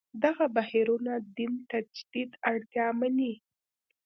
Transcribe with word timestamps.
دغه 0.23 0.45
بهیرونه 0.55 1.13
دین 1.37 1.53
تجدید 1.71 2.31
اړتیا 2.51 2.87
مني. 2.99 3.33